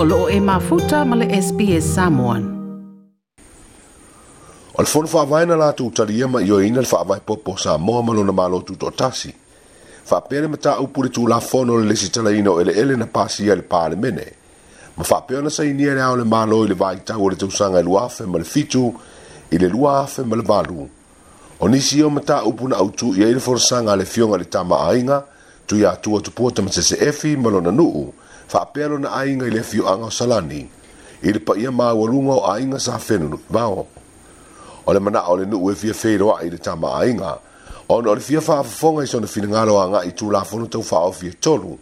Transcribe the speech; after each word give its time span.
o 0.00 0.04
loo 0.04 0.28
e 0.28 0.38
mafuta 0.40 1.04
ma 1.04 1.16
le 1.16 1.26
SPS 1.40 1.82
Samoan. 1.94 2.42
O 4.72 4.80
le 4.82 4.86
fono 4.86 5.08
whaavaina 5.10 5.56
lātou 5.58 5.90
tari 5.90 6.20
ema 6.22 6.38
i 6.38 6.52
o 6.54 6.58
le 6.60 6.84
faavae 6.86 7.18
popo 7.26 7.56
sa 7.56 7.74
ma 7.78 7.98
lona 8.14 8.30
malo 8.32 8.60
tu 8.62 8.76
to 8.76 8.90
tasi. 8.92 9.34
Whapere 10.08 10.46
mata 10.48 10.76
upure 10.78 11.08
tu 11.10 11.26
la 11.26 11.40
fono 11.40 11.76
le 11.78 11.86
lesi 11.88 12.10
tala 12.12 12.30
ina 12.30 12.50
o 12.50 12.60
ele 12.60 12.76
ele 12.78 12.94
na 12.96 13.06
pasia 13.06 13.56
le 13.56 13.62
pāle 13.62 13.96
mene. 13.96 14.24
Ma 14.96 15.02
fa'apea 15.02 15.42
na 15.42 15.50
sa 15.50 15.64
inia 15.64 15.90
e 15.90 15.94
le 15.96 16.02
au 16.02 16.14
le 16.16 16.24
malo 16.24 16.64
i 16.64 16.68
le 16.68 16.74
vai 16.74 17.00
tau 17.04 17.24
o 17.26 17.28
le 17.28 17.34
tausanga 17.36 17.80
i 17.80 17.82
luafe 17.82 18.20
ma 18.24 18.38
le 18.38 18.44
fitu 18.44 18.94
i 19.50 19.58
le 19.58 19.66
luafe 19.68 20.22
ma 20.24 20.36
le 20.36 20.42
valu. 20.42 20.88
O 21.58 21.66
nisi 21.66 22.02
o 22.04 22.10
mata 22.10 22.44
upuna 22.46 22.76
au 22.76 22.90
tu 22.90 23.12
i 23.18 23.24
eile 23.26 23.40
forsanga 23.40 23.96
le 23.96 24.04
fionga 24.04 24.38
le 24.38 24.44
tama 24.48 24.78
ainga 24.92 25.24
tu 25.66 25.74
ya 25.76 25.96
tua 25.96 26.20
tupua 26.20 26.52
tamatese 26.52 26.98
efi 27.02 27.34
lona 27.34 27.70
nuu. 27.72 28.12
fa 28.48 28.64
pelo 28.66 28.98
na 28.98 29.12
ainga 29.14 29.46
ile 29.46 29.62
fio 29.62 29.84
anga 29.92 30.10
salani 30.10 30.64
il 31.22 31.36
pa 31.44 31.52
ia 31.56 31.70
ma 31.72 31.92
walunga 31.92 32.32
o 32.40 32.50
ainga 32.50 32.80
sa 32.80 32.96
fenu 32.98 33.36
vao 33.52 33.86
ole 34.88 34.98
mana 35.00 35.20
ole 35.28 35.44
nu 35.44 35.60
we 35.68 35.74
fia 35.74 35.92
fe 35.94 36.16
roa 36.16 36.40
ile 36.42 36.58
tama 36.58 36.88
ainga 37.00 37.36
on 37.92 38.06
ole 38.08 38.20
fia 38.20 38.40
fa 38.40 38.62
fonga 38.64 39.02
i 39.02 39.06
sona 39.06 39.26
fina 39.26 39.48
ngaro 39.52 39.76
anga 39.84 40.00
i 40.00 40.10
tula 40.16 40.42
fonu 40.48 40.66
tau 40.66 40.82
fa 40.82 40.98
o 41.04 41.12
fia 41.12 41.32
tolu 41.44 41.76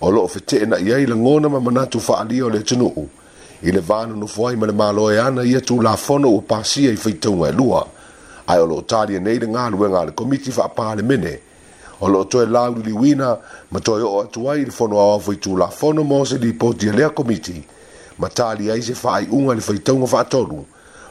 o 0.00 0.10
lo 0.10 0.26
fe 0.28 0.40
te 0.40 0.62
na 0.66 0.78
ia 0.78 0.98
ile 1.02 1.14
ngona 1.16 1.48
ma 1.48 1.58
mana 1.60 1.86
tu 1.86 2.00
fa 2.00 2.22
ali 2.22 2.38
ole 2.42 2.62
tunu 2.62 2.86
u 2.86 3.08
ile 3.62 3.80
vanu 3.80 4.14
nu 4.16 4.28
foi 4.28 4.54
ma 4.56 4.66
le 4.66 4.72
ma 4.72 4.92
lo 4.92 5.10
ia 5.10 5.26
e 5.28 5.34
na 5.34 5.42
ia 5.42 5.60
tula 5.60 5.96
fonu 5.96 6.30
u 6.38 6.42
pasia 6.46 6.92
i 6.92 6.96
fe 6.96 7.18
tunga 7.18 7.48
e 7.48 7.52
lua 7.52 7.86
ai 8.46 8.60
ole 8.62 8.82
tali 8.86 9.18
nei 9.20 9.38
le 9.38 9.48
ngalo 9.48 9.76
we 9.78 9.88
ngalo 9.90 10.12
komiti 10.14 10.52
fa 10.54 10.68
pa 10.70 10.94
le 10.94 11.02
mene 11.02 11.34
o 12.04 12.08
lo 12.08 12.24
toe 12.28 12.44
lau 12.46 12.76
li 12.84 12.92
wina 12.92 13.30
ma 13.72 13.80
toe 13.80 14.02
o 14.04 14.20
atuai 14.20 14.64
le 14.64 14.70
fono 14.70 14.98
au 15.00 15.14
afo 15.16 15.32
i 15.32 15.38
tu 15.38 15.56
la 15.56 15.68
fono 15.68 16.02
mo 16.02 16.24
se 16.28 16.36
li 16.36 16.52
poti 16.52 16.90
lea 16.92 17.08
komiti 17.16 17.56
ma 18.16 18.28
tali 18.28 18.68
ai 18.70 18.82
se 18.82 18.92
fai 18.94 19.26
unga 19.30 19.54
le 19.54 19.60
fai 19.62 19.80
taunga 19.82 20.06
fa 20.06 20.18
atoru 20.20 20.66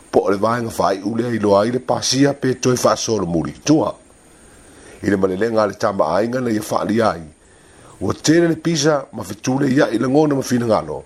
po 0.10 0.30
le 0.30 0.38
vahenga 0.38 0.70
fai 0.70 1.02
ulea 1.02 1.34
i 1.34 1.40
loa 1.40 1.66
i 1.66 1.72
le 1.74 1.80
pasia 1.80 2.34
pe 2.34 2.60
toe 2.62 2.76
fa 2.76 2.92
asoro 2.92 3.26
muri 3.26 3.56
tua 3.64 3.90
i 5.02 5.10
le 5.10 5.16
malelenga 5.18 5.66
le 5.66 5.74
tamba 5.82 6.14
ainga 6.14 6.40
na 6.42 6.52
ia 6.54 6.62
fa 6.62 6.84
li 6.86 7.02
ai 7.02 7.24
ua 8.00 8.14
tele 8.14 8.48
le 8.48 8.56
pisa 8.62 9.08
ma 9.18 9.24
fitule 9.24 9.68
ia 9.74 9.90
i 9.90 9.98
langona 9.98 10.36
ma 10.38 10.42
fina 10.46 10.66
ngalo 10.70 11.00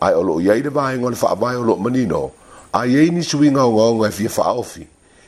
ai 0.00 0.14
olo 0.14 0.38
iai 0.40 0.62
le 0.62 0.68
vahenga 0.70 1.10
le 1.10 1.16
fa 1.18 1.30
avai 1.34 1.56
olo 1.58 1.74
manino 1.76 2.30
ai 2.70 2.94
ei 2.94 3.10
ni 3.10 3.22
suinga 3.22 3.66
o 3.66 3.72
ngonga 3.74 4.06
e 4.06 4.10
fia 4.12 4.28
fa 4.30 4.44
aofi 4.46 4.86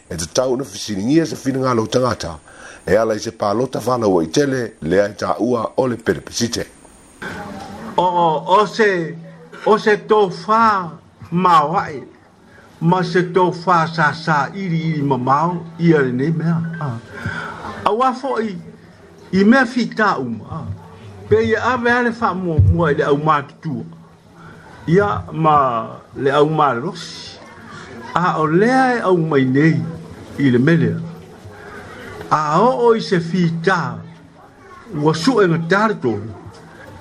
e 0.08 0.14
te 0.16 0.26
tau 0.32 0.54
na 0.56 0.62
fisiningia 0.64 1.26
se 1.26 1.34
fina 1.34 1.58
ngalo 1.58 1.86
tangata 1.90 1.98
ngalo 1.98 2.14
tangata 2.14 2.54
e 2.86 2.96
ala 2.96 3.14
i 3.16 3.20
se 3.20 3.32
pālota 3.34 3.80
whanau 3.82 4.20
i 4.22 4.28
tele 4.30 4.60
le 4.82 5.00
ai 5.02 5.12
tā 5.18 5.32
ua 5.42 5.64
o 5.76 5.86
le 5.90 5.96
perepesite. 5.98 6.64
O, 7.98 8.04
o, 8.04 8.26
o 8.58 8.60
se, 8.70 8.90
o 9.66 9.74
se 9.82 9.96
tō 10.10 10.18
whā 10.42 10.60
māwai, 11.32 11.96
ma 12.90 13.00
se 13.08 13.24
tō 13.34 13.46
whā 13.64 13.78
sā 13.90 14.12
sā 14.20 14.36
iri 14.54 14.78
iri 14.92 15.02
ma 15.02 15.18
māu, 15.30 15.56
i 15.82 15.90
ari 15.98 16.12
nei 16.20 16.30
mea. 16.30 16.92
A 17.86 17.90
wafo 17.92 18.36
i, 18.44 18.52
i 19.34 19.42
mea 19.44 19.64
whi 19.74 19.88
tā 19.98 20.12
uma, 20.22 20.62
pe 21.28 21.42
i 21.48 21.56
awe 21.72 21.92
ale 21.96 22.14
wha 22.20 22.30
mua 22.38 22.60
mua 22.70 22.92
i 22.94 23.00
le 23.00 23.08
au 23.10 23.18
mātutua. 23.30 23.90
Ia 24.94 25.10
ma 25.34 25.56
le 26.14 26.30
au 26.38 26.46
mārosi, 26.54 27.40
a 28.14 28.36
o 28.38 28.46
lea 28.46 28.84
e 29.00 29.04
au 29.10 29.16
mai 29.18 29.42
nei 29.50 29.74
i 30.44 30.52
le 30.54 30.60
melea. 30.62 31.02
a 32.30 32.60
o 32.60 32.94
i 32.94 33.00
se 33.00 33.20
fita 33.20 33.98
ua 35.00 35.14
su 35.14 35.40
e 35.40 35.48
ngatari 35.48 35.68
tarto 35.98 36.20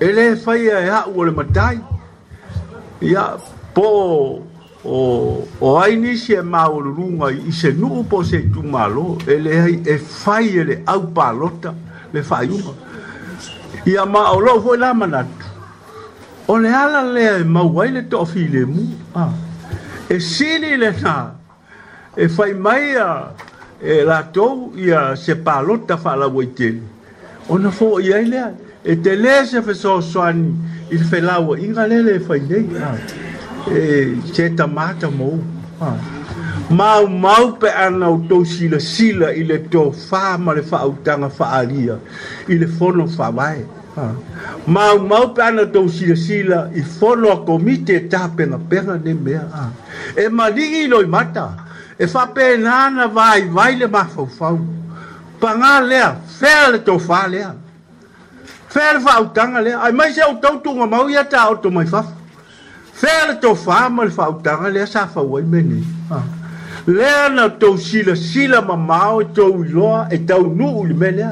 e 0.00 0.12
le 0.12 0.36
faia 0.36 0.80
e 0.80 0.88
hau 0.88 1.22
le 1.24 1.32
matai 1.32 1.80
ia 3.00 3.36
po 3.74 4.42
o 4.84 5.46
o 5.60 5.78
ai 5.80 5.96
nisi 5.96 6.32
e 6.34 6.42
maoluluga 6.42 7.30
i 7.30 7.52
se 7.52 7.72
nuu 7.72 8.04
po 8.06 8.22
se 8.22 8.50
tumālo 8.52 9.18
e 9.26 9.38
leai 9.38 9.82
e 9.86 9.98
fai 9.98 10.58
e 10.58 10.64
le 10.64 10.82
au 10.86 11.12
palota 11.12 11.74
le 12.12 12.22
faaiuga 12.22 12.72
ia 13.84 14.04
maoloo 14.06 14.60
foi 14.62 14.78
la 14.78 14.94
manat 14.94 15.28
o 16.46 16.56
le 16.58 16.72
ala 16.74 17.02
lea 17.02 17.38
e 17.38 17.44
mau 17.44 17.80
ai 17.80 17.90
le 17.92 18.02
toʻafilemu 18.06 18.86
e 20.08 20.18
le 20.78 20.90
na 21.02 21.34
e 22.16 22.28
fai 22.28 22.52
mai 22.54 22.94
a 22.96 23.32
e 23.80 24.02
la 24.04 24.22
tou 24.22 24.72
ia 24.76 25.14
se 25.16 25.34
palota 25.36 25.96
fa 26.00 26.16
la 26.16 26.26
waiten 26.28 26.80
ona 27.48 27.70
fo 27.70 28.00
ia 28.00 28.20
ile 28.20 28.44
e 28.84 28.96
te 29.00 29.14
le 29.16 29.34
se 29.46 29.60
fe 29.62 29.74
so 29.74 30.00
soan 30.00 30.44
il 30.90 31.04
fe 31.04 31.20
la 31.20 31.38
wa 31.38 31.58
inga 31.58 31.86
le 31.86 32.02
le 32.02 32.18
fa 32.20 32.36
ile 32.36 32.64
e 33.68 34.16
se 34.32 34.54
ta 34.54 34.66
mata 34.66 35.10
mo 35.10 35.36
mau 36.70 37.06
mau 37.08 37.52
pe 37.60 37.68
ana 37.68 38.08
o 38.08 38.18
tou 38.28 38.44
sila 38.44 38.80
sila 38.80 39.32
i 39.34 39.44
le 39.44 39.58
tō 39.68 39.90
fā 39.92 40.38
ma 40.40 40.54
le 40.56 40.64
fā 40.64 40.82
utanga 40.88 41.28
fā 41.28 41.52
alia 41.60 41.98
i 42.48 42.56
le 42.58 42.66
fono 42.66 43.06
fā 43.06 43.28
wae. 43.34 43.60
Mau 44.66 44.98
mau 45.04 45.28
pe 45.34 45.42
ana 45.44 45.62
tō 45.68 45.84
sila 45.92 46.16
sila 46.18 46.64
i 46.74 46.80
fono 46.82 47.28
a 47.30 47.38
komite 47.46 48.00
tā 48.10 48.24
penga 48.36 48.58
penga 48.58 48.98
ne 48.98 49.14
mea. 49.14 49.68
E 50.16 50.26
ma 50.28 50.48
i 50.48 50.86
loi 50.88 51.06
mata. 51.06 51.46
Ha 51.46 51.65
e 51.98 52.06
fa 52.06 52.26
pe 52.26 52.56
nana 52.56 53.06
vai 53.08 53.48
vai 53.48 53.74
le 53.76 53.86
ma 53.86 54.04
fo 54.04 54.26
fa 54.26 54.54
pa 55.40 55.54
nga 55.56 55.80
le 55.80 55.98
fa 56.26 56.70
le 56.70 56.78
to 56.82 56.98
fa 56.98 57.26
le 57.26 57.42
fa 58.68 58.92
le 58.94 59.00
fa 59.00 59.20
utanga 59.22 59.60
le 59.62 59.72
ai 59.72 59.92
mai 59.92 60.12
se 60.12 60.22
o 60.24 60.34
to 60.38 60.60
tu 60.62 60.74
ma 60.74 60.98
o 61.00 61.08
ya 61.08 61.24
ta 61.24 61.48
o 61.50 61.56
to 61.56 61.70
mai 61.70 61.86
fa 61.86 62.02
fa 62.92 63.26
le 63.28 63.36
to 63.38 63.54
fa 63.54 63.88
ma 63.88 64.04
le 64.04 64.10
fa 64.10 64.28
utanga 64.28 64.68
le 64.68 64.84
sa 64.86 65.06
fa 65.06 65.20
wai 65.22 65.42
me 65.42 65.62
ni 65.62 65.82
le 66.86 67.28
na 67.32 67.48
to 67.48 67.78
sila 67.78 68.14
sila 68.14 68.60
ma 68.60 68.74
e 68.74 68.80
e 68.82 68.86
ma 68.86 69.10
o 69.12 69.24
to 69.24 69.48
lo 69.66 70.06
e 70.10 70.18
to 70.22 70.38
nu 70.54 70.68
u 70.68 70.82
me 70.94 71.10
le 71.10 71.30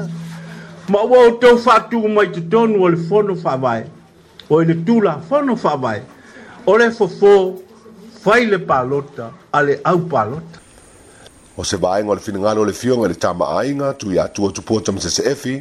ma 0.89 0.97
o 0.99 1.31
to 1.37 1.57
fa 1.57 1.79
tu 1.87 2.07
mai 2.07 2.31
to 2.31 2.41
tonu 2.47 2.87
le 2.87 2.95
fono 2.97 3.35
fa 3.35 3.55
vai 3.55 3.85
o 4.49 4.61
le 4.61 4.83
tula 4.83 5.19
fono 5.29 5.55
fa 5.55 5.75
vai 5.77 6.01
o 6.65 6.75
le 6.77 6.89
fo 6.89 7.07
fo 7.07 7.61
faile 8.25 8.57
palota 8.57 9.27
ale 9.53 9.75
au 9.83 9.99
palota 10.09 10.57
o 11.57 11.63
se 11.63 11.77
vaega 11.77 12.09
o 12.09 12.15
le 12.15 12.21
finagalo 12.21 12.61
o 12.61 12.65
le 12.65 12.73
fioga 12.73 13.05
i 13.05 13.09
le 13.11 13.15
tamaaiga 13.15 13.93
tu 13.93 14.11
ia 14.11 14.23
atua 14.23 14.51
tupua 14.51 14.81
tamasesefi 14.81 15.53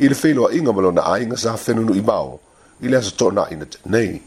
i 0.00 0.08
le 0.08 0.14
feiloaʻiga 0.14 0.72
ma 0.72 0.80
lona 0.80 1.02
aiga 1.04 1.36
sa 1.36 1.52
fenunuʻi 1.56 2.02
mao 2.04 2.40
i 2.80 2.88
le 2.88 2.96
aso 2.96 3.12
toʻanaʻina 3.20 3.66
teʻanei 3.68 4.20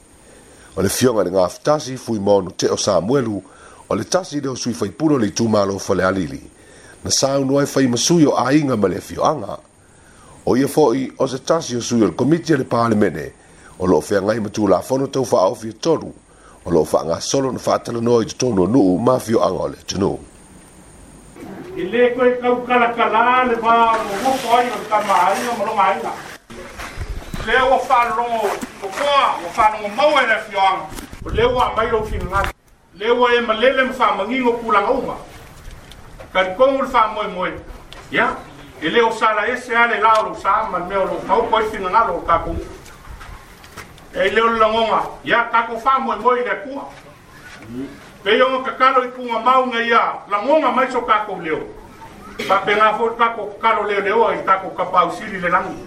o 0.77 0.81
le 0.81 0.89
fioga 0.89 1.23
i 1.23 1.25
le 1.25 1.31
gafetasi 1.31 1.97
fui 1.97 2.19
maono 2.19 2.51
te 2.53 2.69
o 2.69 2.77
samuelu 2.77 3.41
o 3.89 3.95
le 3.95 4.03
tasi 4.03 4.37
i 4.37 4.41
le 4.45 4.49
osui 4.53 4.73
faipulo 4.77 5.17
le 5.17 5.27
itumālofa 5.33 5.95
le 5.97 6.03
alili 6.05 6.43
na 7.03 7.09
saunu 7.11 7.59
ai 7.59 7.65
faimasui 7.65 8.25
o 8.29 8.37
aiga 8.37 8.77
ma 8.77 8.87
le 8.87 8.97
afioaga 9.01 9.57
o 10.45 10.53
ia 10.57 10.67
foʻi 10.69 11.13
o 11.17 11.27
se 11.27 11.39
tasi 11.41 11.75
o 11.75 11.81
sui 11.81 12.03
o 12.03 12.13
le 12.13 12.13
komiti 12.13 12.53
a 12.53 12.57
le 12.61 12.63
palemene 12.63 13.31
o 13.81 13.87
loo 13.87 14.01
feagai 14.01 14.39
ma 14.39 14.49
tulafono 14.49 15.07
taufaaofi 15.07 15.67
e 15.73 15.81
3 15.81 16.11
o 16.63 16.69
loo 16.69 16.85
faagasolo 16.85 17.51
na 17.51 17.57
faatalanoa 17.59 18.21
i 18.21 18.25
totonu 18.25 18.63
anuu 18.65 18.99
mafioaga 18.99 19.57
o 19.65 19.67
le 19.67 19.77
atunuu 19.81 20.19
i 21.75 21.83
lē 21.91 22.03
koe 22.15 22.31
kaukalakalā 22.41 23.23
le 23.49 23.55
famogopo 23.63 24.51
ai 24.57 24.67
o 24.73 24.77
le 24.81 24.85
tamāiga 24.91 25.55
ma 25.59 25.63
logaiga 25.69 26.11
lea 27.47 27.63
ua 27.69 27.79
faalologo 27.87 28.49
kokoa 28.81 29.23
ua 29.43 29.49
faalogo 29.55 29.87
maua 29.97 30.21
e 30.23 30.27
le 30.27 30.37
o 31.25 31.29
lea 31.35 31.47
ua 31.49 31.71
amai 31.73 31.87
lou 31.91 32.05
finagata 32.05 32.53
lea 32.99 33.13
ua 33.13 33.33
e 33.35 33.41
malele 33.41 33.83
ma 33.83 33.93
faamagiga 33.93 34.49
o 34.49 34.53
kulagauga 34.53 35.15
kalikogu 36.33 36.81
le 36.81 36.87
faamoemoe 36.89 37.51
ia 38.11 38.35
e 38.81 38.89
lē 38.89 39.07
o 39.09 39.11
sala 39.11 39.47
ese 39.47 39.73
a 39.75 39.87
le 39.87 39.97
la 39.99 40.13
o 40.19 40.29
lou 40.29 40.35
sa 40.35 40.69
ma 40.71 40.77
le 40.77 40.85
mea 40.85 40.99
o 40.99 41.05
lou 41.05 41.21
taupo 41.27 41.57
ai 41.57 41.65
finagalo 41.71 42.17
o 42.17 42.21
takou 42.27 42.55
e 44.13 44.29
leo 44.29 44.49
la 44.49 44.67
ngonga 44.67 45.03
ya 45.23 45.43
kako 45.43 45.77
famo 45.79 46.13
e 46.13 46.17
moi 46.19 46.43
na 46.43 46.55
kua 46.55 46.83
pe 48.23 48.37
yo 48.37 48.59
ka 48.63 48.71
kalo 48.77 49.05
ipu 49.05 49.21
nga 49.23 49.39
mau 49.39 49.65
nga 49.65 49.81
ya 49.81 50.19
la 50.29 50.41
ngonga 50.43 50.71
mai 50.71 50.91
so 50.91 51.01
kako 51.01 51.39
leo 51.41 51.63
pa 52.47 52.57
pe 52.59 52.75
nga 52.75 52.93
fo 52.93 53.09
kako 53.11 53.55
kalo 53.61 53.83
leo 53.87 54.01
leo 54.01 54.27
ai 54.27 54.43
tako 54.45 54.69
ka 54.75 54.85
pau 54.85 55.11
siri 55.11 55.39
le 55.39 55.49
langu 55.49 55.79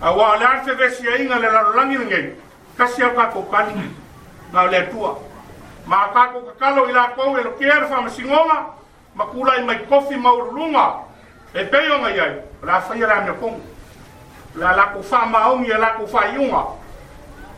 a 0.00 0.12
wa 0.12 0.36
le 0.36 0.44
arte 0.44 0.72
ve 0.74 0.90
si 0.96 1.08
ainga 1.08 1.38
le 1.38 1.50
la 1.50 1.62
langi 1.76 1.98
nge 1.98 2.34
ka 2.78 2.86
si 2.86 3.02
au 3.02 3.10
kako 3.14 3.42
kani 3.52 3.92
na 4.52 4.66
le 4.66 4.88
tua 4.90 5.18
ma 5.86 6.08
kako 6.08 6.40
ka 6.40 6.52
kalo 6.58 6.88
ila 6.90 7.08
ko 7.12 7.36
e 7.38 7.42
lo 7.42 7.50
kier 7.60 7.84
fa 7.86 8.00
mi 8.00 8.10
ngonga 8.24 8.66
ma 9.14 9.24
kula 9.26 9.60
i 9.60 9.64
mai 9.64 9.78
kofi 9.88 10.16
mau 10.16 10.40
lunga 10.56 10.94
e 11.52 11.64
pe 11.64 11.78
yo 11.84 11.98
nga 11.98 12.10
ya 12.10 12.26
la 12.62 12.80
fa 12.80 12.96
ya 12.96 13.06
la 13.06 13.20
me 13.20 13.32
kong 13.36 13.60
la 14.56 14.72
la 14.72 14.84
ku 14.96 15.02
fa 15.02 15.26
mau 15.26 15.58
mi 15.58 15.68
la 15.68 15.94
ku 16.00 16.08
fa 16.08 16.26
yunga 16.34 16.79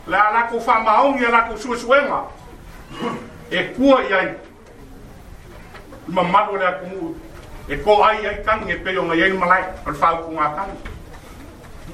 le 0.07 0.15
a 0.15 0.31
lakou 0.33 0.59
faamaaogi 0.59 1.25
a 1.25 1.29
lakou 1.31 1.57
suesuega 1.57 2.23
e 3.51 3.63
kua 3.75 4.01
i 4.09 4.13
ai 4.13 4.33
ma 6.07 6.23
malu 6.23 6.57
le 6.57 6.65
akumu 6.67 7.15
e 7.69 7.77
ko 7.77 8.03
ai 8.03 8.25
ai 8.25 8.43
tangi 8.43 8.71
e 8.71 8.75
peo 8.75 9.03
ngai 9.03 9.23
ai 9.23 9.31
malai 9.33 9.63
al 9.85 9.95
fau 9.95 10.17
ku 10.25 10.31
nga 10.31 10.49
tangi 10.55 10.77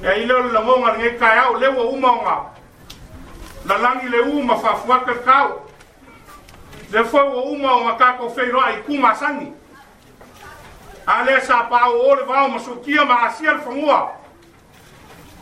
e 0.02 0.22
ile 0.22 0.32
o 0.32 0.40
lango 0.42 0.78
ngari 0.78 0.98
ngai 0.98 1.16
kai 1.18 1.38
au 1.38 1.54
lewa 1.56 1.82
uma 1.84 2.08
o 2.12 2.22
nga 2.22 2.36
la 3.68 3.78
langi 3.78 4.08
le 4.08 4.20
uma 4.20 4.56
fa 4.56 4.74
fuaka 4.74 5.14
kau 5.14 5.48
le 6.92 7.04
fo 7.04 7.18
o 7.20 7.42
uma 7.52 7.70
o 7.76 7.80
nga 7.84 7.94
kako 7.94 8.28
feiro 8.30 8.60
ai 8.60 8.82
kuma 8.82 9.14
sangi 9.14 9.52
ale 11.06 11.40
sa 11.40 11.62
pao 11.70 11.92
o 12.08 12.14
le 12.14 12.22
vau 12.22 12.48
masukia 12.50 13.04
ma 13.04 13.26
asia 13.28 13.50
al 13.50 13.60
fangua 13.60 14.19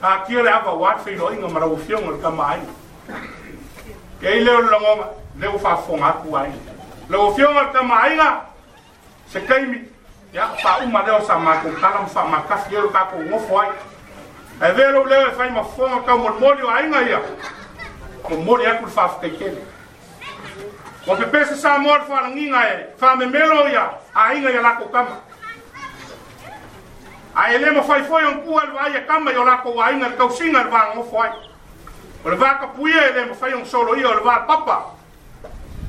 a 0.00 0.06
ah, 0.06 0.24
kia 0.26 0.42
le 0.42 0.50
awa 0.50 0.74
wat 0.78 1.00
fei 1.04 1.16
loinga 1.16 1.48
mara 1.48 1.66
ufiong 1.66 2.10
le 2.10 2.18
kama 2.22 2.42
ai. 2.44 2.60
Ke 4.20 4.28
i 4.38 4.40
leo 4.44 4.60
lango 4.62 5.06
leo 5.38 5.58
fa 5.58 5.76
fong 5.76 6.02
aku 6.02 6.36
ai. 6.36 6.52
Le 7.08 7.18
ufiong 7.18 7.54
le 7.54 7.72
kama 7.72 7.94
ai 7.94 8.16
ga, 8.16 8.44
se 9.28 9.40
keimi, 9.40 9.80
ya, 10.32 10.46
fa 10.62 10.78
uma 10.84 11.02
leo 11.02 11.18
sa 11.26 11.38
mako 11.38 11.70
kalam 11.80 12.06
fa 12.06 12.22
makas 12.24 12.68
kia 12.68 12.80
lo 12.82 12.88
kako 12.90 13.16
ngofo 13.18 13.58
ai. 13.58 13.72
E 14.68 14.72
veo 14.72 15.04
leo 15.04 15.26
e 15.28 15.32
fai 15.32 15.50
ma 15.50 15.64
fong 15.64 15.92
aka 15.98 16.16
mol 16.16 16.38
moli 16.40 16.62
o 16.62 16.68
ai 16.70 16.90
ga 16.90 17.00
ia. 17.02 17.20
Ko 18.22 18.36
moli 18.36 18.66
aku 18.66 18.84
le 18.84 18.90
fa 18.90 19.08
fke 19.08 19.30
kele. 19.38 19.62
Ko 21.06 21.16
pepe 21.16 21.44
se 21.44 21.56
sa 21.56 21.78
mor 21.78 22.00
fa 22.06 22.22
ranginga 22.22 22.62
e, 22.70 22.86
fa 22.96 23.16
me 23.16 23.26
melo 23.26 23.66
ia, 23.66 23.90
a 24.14 24.34
inga 24.34 24.50
ia 24.52 24.60
lako 24.62 24.84
kama 24.94 25.22
a 27.40 27.52
e 27.54 27.58
le 27.58 27.70
mafai 27.70 28.02
foi 28.02 28.24
on 28.26 28.40
kua 28.42 28.64
le 28.64 28.72
vai 28.72 28.96
e 28.96 29.06
kama 29.06 29.30
yo 29.30 29.44
lako 29.44 29.70
wa 29.70 29.92
inga 29.92 30.08
le 30.08 30.16
kausinga 30.16 30.64
le 30.64 30.70
vang 30.70 30.98
ofo 30.98 31.22
ai. 31.22 31.30
O 32.24 32.30
le 32.30 32.36
vaa 32.36 32.58
kapuia 32.58 33.06
e 33.10 33.12
le 33.12 33.24
mafai 33.26 33.54
on 33.54 33.64
solo 33.64 33.94
ia 33.96 34.08
o 34.10 34.14
le 34.14 34.20
vaa 34.22 34.40
papa. 34.40 34.94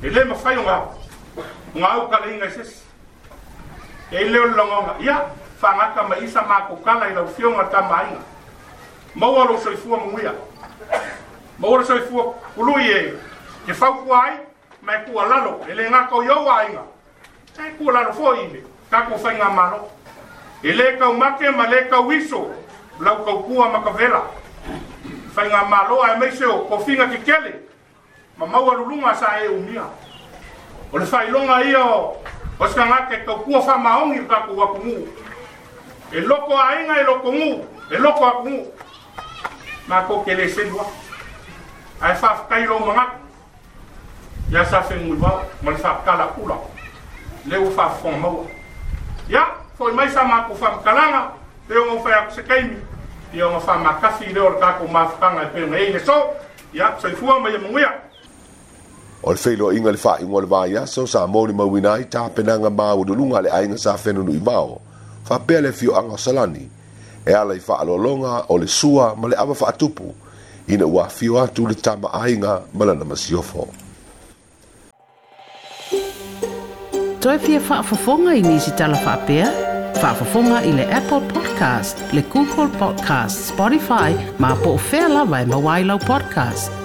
E 0.00 0.08
le 0.10 0.24
mafai 0.24 0.56
on 0.58 0.68
au. 0.68 0.94
Nga 1.74 1.88
au 1.90 2.08
kala 2.08 2.30
inga 2.32 2.46
isis. 2.46 2.84
E, 4.12 4.16
e 4.16 4.22
i 4.26 4.28
leo 4.28 4.44
le 4.46 4.54
longonga. 4.54 4.94
Ia, 5.00 5.24
whangaka 5.60 6.02
ma 6.02 6.16
isa 6.18 6.42
maa 6.42 6.60
kukala 6.70 7.08
i 7.10 7.14
lau 7.14 7.26
fionga 7.26 7.64
ta 7.66 7.82
maa 7.82 8.02
inga. 8.06 8.22
Mau 9.16 9.40
alo 9.42 9.58
soi 9.58 9.74
fua 9.76 9.98
munguia. 9.98 10.32
Mau 11.58 11.74
alo 11.74 11.82
soi 11.84 12.00
fua 12.06 12.30
kului 12.54 12.86
e. 12.90 13.14
Ke 13.66 13.74
fau 13.74 14.04
kua 14.04 14.22
ai, 14.22 14.38
mai 14.86 15.02
kua 15.04 15.26
lalo. 15.26 15.60
E 15.68 15.74
le 15.74 15.88
ngaka 15.90 16.14
o 16.14 16.22
yau 16.22 16.48
a 16.48 16.62
inga. 16.70 16.86
E 17.58 17.70
kua 17.76 17.92
lalo 17.92 18.12
fua 18.12 18.38
ime. 18.38 18.62
Kako 18.90 19.14
whainga 19.18 19.48
maa 19.50 19.70
loko 19.70 19.90
e 20.62 20.72
lē 20.72 20.96
kaumake 20.98 21.50
ma 21.50 21.66
lē 21.66 21.84
kauiso 21.90 22.46
lau 23.00 23.24
kaukua 23.24 23.68
ma 23.70 23.80
ka 23.84 23.92
fela 23.92 24.20
faiga 25.34 25.64
maloa 25.64 26.14
e 26.14 26.18
maise 26.20 26.44
o 26.44 26.58
kofiga 26.68 27.06
kekele 27.08 27.54
ma 28.38 28.46
maua 28.46 28.74
luluga 28.74 29.14
sa 29.14 29.38
e 29.44 29.48
umia 29.48 29.84
o 30.92 30.98
le 30.98 31.04
failoga 31.06 31.64
ia 31.64 31.84
o 31.84 32.16
o 32.60 32.66
se 32.68 32.74
kagake 32.76 33.24
kaukua 33.26 33.62
faamaogi 33.68 34.20
o 34.20 34.24
kakou 34.32 34.64
akumū 34.66 34.98
e 36.12 36.20
loko 36.20 36.58
aiga 36.58 37.00
e 37.02 37.04
lokogū 37.10 37.48
e 37.94 37.96
loko 38.04 38.24
e 38.26 38.30
akumū 38.30 38.62
mako 39.88 40.20
kelē 40.24 40.48
selua 40.48 40.86
ae 42.00 42.14
faafakai 42.14 42.62
lou 42.66 42.78
magaku 42.86 43.16
ia 44.52 44.64
sa 44.64 44.82
fegui 44.82 45.16
wau 45.22 45.40
ma 45.62 45.70
le 45.70 45.76
faapakalaula 45.78 46.56
le 47.46 47.56
ua 47.56 47.70
faafofoga 47.70 48.16
maua 48.16 48.44
ia 49.28 49.34
yeah. 49.34 49.50
foi 49.80 49.92
mai 49.96 50.10
sama 50.12 50.44
ko 50.46 50.52
fam 50.54 50.76
kalanga 50.84 51.32
um 51.70 51.72
e 51.72 51.96
o 51.96 52.04
fa 52.04 52.26
ko 52.28 52.34
se 52.36 52.42
kaimi 52.44 52.76
e 53.32 53.40
o 53.40 53.56
fa 53.60 53.78
ma 53.80 53.96
kafi 53.98 54.28
le 54.34 54.40
or 54.44 54.60
ka 54.60 54.76
ko 54.78 54.84
ma 54.92 55.08
fanga 55.08 55.48
pe 55.54 55.60
ngai 55.64 55.94
le 55.96 56.04
so 56.04 56.36
ya 56.76 56.92
so 57.00 57.08
fua 57.16 57.40
mai 57.40 57.56
mo 57.56 57.78
ya 57.80 57.88
o 59.24 59.30
le 59.32 59.36
feilo 59.40 59.72
inga 59.72 59.88
le 59.92 59.96
fa 59.96 60.18
inga 60.20 60.40
le 60.40 60.46
vai 60.46 60.76
so 60.86 61.06
sa 61.06 61.24
mo 61.26 61.46
ni 61.46 61.54
mo 61.56 61.64
winai 61.64 62.04
ta 62.12 62.28
penanga 62.28 62.68
ma 62.68 62.92
o 62.92 63.04
lunga 63.08 63.40
le 63.40 63.48
ainga 63.48 63.78
sa 63.78 63.96
fenu 63.96 64.20
i 64.28 64.36
mao 64.38 64.82
fa 65.24 65.40
le 65.48 65.72
fio 65.72 65.96
anga 65.96 66.18
salani 66.20 66.68
e 67.24 67.32
ala 67.32 67.56
i 67.56 67.60
fa 67.60 67.80
longa 67.84 68.44
o 68.52 68.58
le 68.60 68.66
sua 68.66 69.14
ma 69.16 69.28
le 69.28 69.36
ava 69.36 69.54
fa 69.54 69.72
atupu 69.72 70.12
ina 70.68 70.84
ua 70.86 71.08
fio 71.08 71.46
tu 71.48 71.64
le 71.66 71.74
tama 71.74 72.10
ainga 72.12 72.60
ma 72.76 72.84
lana 72.84 73.04
masiofo 73.04 73.64
Toi 77.20 77.36
fia 77.38 77.60
whaafafonga 77.60 78.32
i 78.32 78.40
nisi 78.40 78.72
tala 78.80 78.96
whapea? 78.96 79.68
Fafafonga 79.96 80.62
i 80.64 80.72
le 80.72 80.86
Apple 80.92 81.20
Podcast, 81.34 81.98
le 82.12 82.22
Google 82.28 82.68
Podcast, 82.78 83.50
Spotify, 83.52 84.14
ma 84.36 84.54
po 84.54 84.76
fela 84.76 85.24
vai 85.24 85.44
mawailau 85.44 85.98
podcast. 85.98 86.79